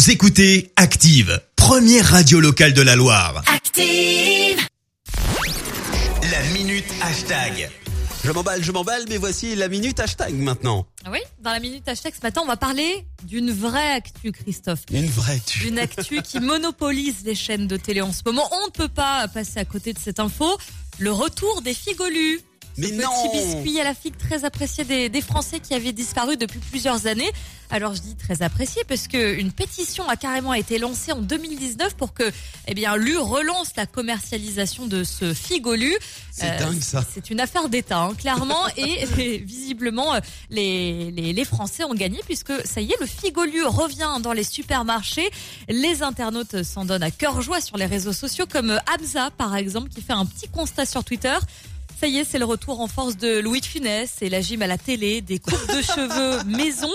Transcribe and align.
Vous 0.00 0.10
écoutez 0.10 0.72
Active, 0.76 1.42
première 1.56 2.06
radio 2.06 2.40
locale 2.40 2.72
de 2.72 2.80
la 2.80 2.96
Loire. 2.96 3.42
Active. 3.54 4.58
La 6.22 6.42
minute 6.54 6.86
hashtag. 7.02 7.70
Je 8.24 8.30
m'emballe, 8.30 8.64
je 8.64 8.72
m'emballe, 8.72 9.04
mais 9.10 9.18
voici 9.18 9.54
la 9.56 9.68
minute 9.68 10.00
hashtag 10.00 10.32
maintenant. 10.32 10.86
Ah 11.04 11.10
Oui, 11.12 11.18
dans 11.42 11.50
la 11.52 11.60
minute 11.60 11.86
hashtag 11.86 12.14
ce 12.14 12.22
matin, 12.22 12.40
on 12.42 12.46
va 12.46 12.56
parler 12.56 13.04
d'une 13.24 13.50
vraie 13.50 13.92
actu, 13.92 14.32
Christophe. 14.32 14.84
Une 14.90 15.04
vraie 15.04 15.38
tu. 15.44 15.68
Une 15.68 15.78
actu 15.78 16.22
qui 16.22 16.40
monopolise 16.40 17.16
les 17.26 17.34
chaînes 17.34 17.68
de 17.68 17.76
télé 17.76 18.00
en 18.00 18.14
ce 18.14 18.22
moment. 18.24 18.48
On 18.52 18.68
ne 18.68 18.70
peut 18.70 18.88
pas 18.88 19.28
passer 19.28 19.58
à 19.58 19.66
côté 19.66 19.92
de 19.92 19.98
cette 19.98 20.18
info. 20.18 20.56
Le 20.98 21.12
retour 21.12 21.60
des 21.60 21.74
figolus. 21.74 22.40
Mais 22.76 22.88
Ce 22.88 22.94
non 22.94 23.08
Petit 23.30 23.44
biscuit 23.44 23.80
à 23.80 23.84
la 23.84 23.94
figue 23.94 24.16
très 24.16 24.44
apprécié 24.44 24.84
des, 24.84 25.08
des 25.08 25.20
Français 25.20 25.60
qui 25.60 25.74
avaient 25.74 25.92
disparu 25.92 26.36
depuis 26.36 26.60
plusieurs 26.60 27.06
années. 27.06 27.30
Alors 27.72 27.94
je 27.94 28.00
dis 28.00 28.16
très 28.16 28.42
apprécié 28.42 28.82
parce 28.88 29.06
que 29.06 29.38
une 29.38 29.52
pétition 29.52 30.08
a 30.08 30.16
carrément 30.16 30.54
été 30.54 30.78
lancée 30.78 31.12
en 31.12 31.20
2019 31.20 31.94
pour 31.94 32.12
que, 32.12 32.30
eh 32.66 32.74
bien, 32.74 32.96
l'U 32.96 33.16
relance 33.16 33.76
la 33.76 33.86
commercialisation 33.86 34.86
de 34.86 35.04
ce 35.04 35.34
figolu. 35.34 35.94
C'est 36.32 36.58
dingue, 36.58 36.80
ça. 36.80 37.04
C'est 37.12 37.30
une 37.30 37.38
affaire 37.38 37.68
d'État, 37.68 38.00
hein, 38.00 38.14
clairement, 38.14 38.66
et, 38.76 39.04
et 39.18 39.38
visiblement 39.38 40.14
euh, 40.14 40.20
les, 40.50 41.12
les, 41.12 41.32
les 41.32 41.44
Français 41.44 41.84
ont 41.84 41.94
gagné 41.94 42.20
puisque 42.26 42.52
ça 42.66 42.80
y 42.80 42.90
est, 42.90 43.00
le 43.00 43.06
figolu 43.06 43.64
revient 43.64 44.18
dans 44.20 44.32
les 44.32 44.44
supermarchés. 44.44 45.30
Les 45.68 46.02
internautes 46.02 46.64
s'en 46.64 46.84
donnent 46.84 47.04
à 47.04 47.12
cœur 47.12 47.40
joie 47.40 47.60
sur 47.60 47.76
les 47.76 47.86
réseaux 47.86 48.12
sociaux, 48.12 48.46
comme 48.50 48.80
Hamza 48.92 49.30
par 49.36 49.54
exemple, 49.54 49.90
qui 49.90 50.02
fait 50.02 50.12
un 50.12 50.26
petit 50.26 50.48
constat 50.48 50.86
sur 50.86 51.04
Twitter. 51.04 51.36
Ça 52.00 52.06
y 52.06 52.16
est, 52.16 52.24
c'est 52.24 52.38
le 52.38 52.46
retour 52.46 52.80
en 52.80 52.86
force 52.86 53.18
de 53.18 53.40
Louis 53.40 53.60
de 53.60 53.66
Funès 53.66 54.22
et 54.22 54.30
la 54.30 54.40
gym 54.40 54.62
à 54.62 54.66
la 54.66 54.78
télé, 54.78 55.20
des 55.20 55.38
coupes 55.38 55.68
de 55.68 55.82
cheveux 55.82 56.42
maison 56.46 56.88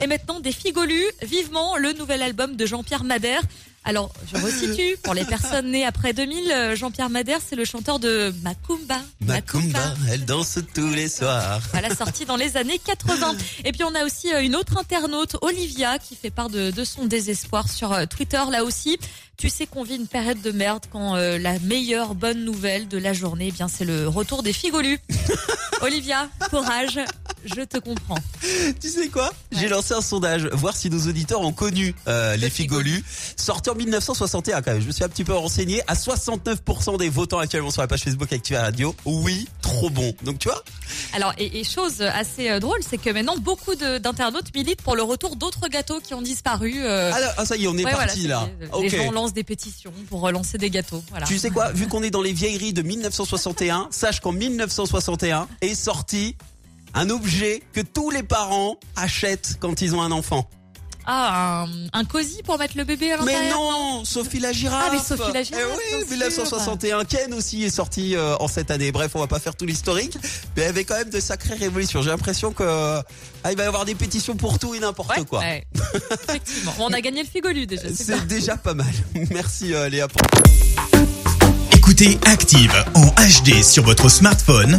et 0.00 0.08
maintenant 0.08 0.40
des 0.40 0.50
figolus. 0.50 1.06
Vivement 1.22 1.76
le 1.76 1.92
nouvel 1.92 2.22
album 2.22 2.56
de 2.56 2.66
Jean-Pierre 2.66 3.04
Madère. 3.04 3.40
Alors, 3.84 4.12
je 4.30 4.40
resitue, 4.40 4.98
pour 5.02 5.14
les 5.14 5.24
personnes 5.24 5.70
nées 5.70 5.86
après 5.86 6.12
2000, 6.12 6.52
euh, 6.52 6.76
Jean-Pierre 6.76 7.08
Madère, 7.08 7.38
c'est 7.46 7.56
le 7.56 7.64
chanteur 7.64 7.98
de 7.98 8.34
Macumba. 8.42 9.00
Macumba, 9.20 9.94
elle 10.10 10.24
danse 10.26 10.58
tous 10.74 10.90
les 10.90 11.08
soirs. 11.08 11.60
Voilà, 11.72 11.94
sorti 11.94 12.24
dans 12.26 12.36
les 12.36 12.56
années 12.56 12.78
80. 12.78 13.34
Et 13.64 13.72
puis 13.72 13.84
on 13.84 13.94
a 13.94 14.04
aussi 14.04 14.32
euh, 14.34 14.42
une 14.42 14.56
autre 14.56 14.76
internaute, 14.78 15.36
Olivia, 15.40 15.98
qui 15.98 16.16
fait 16.16 16.30
part 16.30 16.50
de, 16.50 16.70
de 16.70 16.84
son 16.84 17.06
désespoir 17.06 17.68
sur 17.70 17.92
euh, 17.92 18.04
Twitter, 18.04 18.42
là 18.50 18.64
aussi. 18.64 18.98
Tu 19.38 19.50
sais 19.50 19.66
qu'on 19.66 19.84
vit 19.84 19.94
une 19.94 20.08
période 20.08 20.42
de 20.42 20.50
merde 20.50 20.84
quand 20.90 21.14
euh, 21.14 21.38
la 21.38 21.60
meilleure 21.60 22.16
bonne 22.16 22.44
nouvelle 22.44 22.88
de 22.88 22.98
la 22.98 23.12
journée, 23.12 23.46
eh 23.50 23.52
bien 23.52 23.68
c'est 23.68 23.84
le 23.84 24.08
retour 24.08 24.42
des 24.42 24.52
figolus. 24.52 24.98
Olivia, 25.80 26.28
courage, 26.50 26.98
je 27.44 27.62
te 27.62 27.78
comprends. 27.78 28.18
Tu 28.80 28.88
sais 28.88 29.08
quoi? 29.08 29.32
J'ai 29.52 29.68
lancé 29.68 29.94
un 29.94 30.00
sondage, 30.00 30.46
voir 30.52 30.76
si 30.76 30.90
nos 30.90 31.08
auditeurs 31.08 31.40
ont 31.40 31.52
connu 31.52 31.94
euh, 32.06 32.36
les 32.36 32.48
Le 32.48 32.50
figolus. 32.50 33.04
Sorti 33.36 33.68
en 33.68 33.74
1961 33.74 34.62
quand 34.62 34.72
même, 34.72 34.80
je 34.80 34.86
me 34.86 34.92
suis 34.92 35.04
un 35.04 35.08
petit 35.10 35.22
peu 35.22 35.34
renseigné. 35.34 35.82
À 35.86 35.92
69% 35.94 36.98
des 36.98 37.10
votants 37.10 37.38
actuellement 37.38 37.70
sur 37.70 37.82
la 37.82 37.88
page 37.88 38.04
Facebook 38.04 38.32
Active 38.32 38.56
Radio, 38.56 38.94
oui, 39.04 39.46
trop 39.60 39.90
bon. 39.90 40.14
Donc 40.22 40.38
tu 40.38 40.48
vois? 40.48 40.64
Alors, 41.12 41.34
et, 41.36 41.60
et 41.60 41.64
chose 41.64 42.00
assez 42.00 42.48
euh, 42.48 42.58
drôle, 42.58 42.78
c'est 42.88 42.96
que 42.96 43.10
maintenant 43.10 43.36
beaucoup 43.36 43.74
d'internautes 43.74 44.54
militent 44.54 44.80
pour 44.80 44.96
le 44.96 45.02
retour 45.02 45.36
d'autres 45.36 45.68
gâteaux 45.68 46.00
qui 46.00 46.14
ont 46.14 46.22
disparu. 46.22 46.82
euh, 46.82 47.10
ah, 47.12 47.20
là, 47.20 47.34
ah, 47.36 47.44
ça 47.44 47.56
y 47.56 47.64
est, 47.64 47.68
on 47.68 47.76
est 47.76 47.84
ouais, 47.84 47.92
parti 47.92 48.26
là. 48.26 48.48
Les 48.80 48.88
gens 48.88 49.12
lancent 49.12 49.34
des 49.34 49.44
pétitions 49.44 49.92
pour 50.08 50.22
relancer 50.22 50.56
des 50.56 50.70
gâteaux. 50.70 51.02
Voilà. 51.10 51.26
Tu 51.26 51.38
sais 51.38 51.50
quoi? 51.50 51.70
Vu 51.72 51.86
qu'on 51.86 52.02
est 52.02 52.10
dans 52.10 52.22
les 52.22 52.32
vieilleries 52.32 52.72
de 52.72 52.80
1961, 52.80 53.88
sache 53.90 54.20
qu'en 54.20 54.32
1961 54.32 55.48
est 55.60 55.74
sorti 55.74 56.34
un 56.94 57.10
objet 57.10 57.62
que 57.72 57.80
tous 57.80 58.10
les 58.10 58.22
parents 58.22 58.76
achètent 58.96 59.56
quand 59.60 59.80
ils 59.82 59.94
ont 59.94 60.02
un 60.02 60.12
enfant. 60.12 60.48
Ah, 61.10 61.64
un, 61.64 62.00
un 62.00 62.04
cosy 62.04 62.42
pour 62.42 62.58
mettre 62.58 62.76
le 62.76 62.84
bébé 62.84 63.12
à 63.12 63.16
l'intérieur 63.16 63.42
Mais 63.44 63.50
non, 63.50 64.04
Sophie 64.04 64.40
la 64.40 64.52
girafe. 64.52 64.90
Ah, 64.90 64.90
mais 64.92 64.98
Sophie 64.98 65.32
la 65.32 65.42
girafe, 65.42 65.62
Eh 65.64 65.94
oui, 65.94 66.04
bien 66.18 66.28
sûr. 66.30 66.42
1961. 66.42 67.04
Ken 67.06 67.32
aussi 67.32 67.64
est 67.64 67.70
sorti 67.70 68.14
euh, 68.14 68.36
en 68.40 68.46
cette 68.46 68.70
année. 68.70 68.92
Bref, 68.92 69.12
on 69.14 69.20
va 69.20 69.26
pas 69.26 69.38
faire 69.38 69.56
tout 69.56 69.64
l'historique, 69.64 70.18
mais 70.54 70.64
il 70.64 70.66
y 70.66 70.68
avait 70.68 70.84
quand 70.84 70.98
même 70.98 71.08
de 71.08 71.18
sacrées 71.18 71.54
révolutions. 71.54 72.02
J'ai 72.02 72.10
l'impression 72.10 72.52
que 72.52 72.62
ah, 72.62 73.50
il 73.50 73.56
va 73.56 73.64
y 73.64 73.66
avoir 73.66 73.86
des 73.86 73.94
pétitions 73.94 74.36
pour 74.36 74.58
tout 74.58 74.74
et 74.74 74.80
n'importe 74.80 75.16
Ouais, 75.16 75.24
quoi. 75.24 75.38
ouais. 75.40 75.66
Effectivement. 76.28 76.74
Bon, 76.76 76.88
on 76.90 76.92
a 76.92 77.00
gagné 77.00 77.22
le 77.22 77.28
figolu 77.28 77.66
déjà. 77.66 77.84
C'est 77.94 78.26
déjà 78.26 78.58
pas 78.58 78.74
mal. 78.74 78.92
Merci 79.30 79.72
euh, 79.72 79.88
Léa. 79.88 80.08
pour- 80.08 80.20
Écoutez 81.74 82.18
Active 82.26 82.84
en 82.94 83.06
HD 83.06 83.62
sur 83.62 83.82
votre 83.82 84.10
smartphone, 84.10 84.78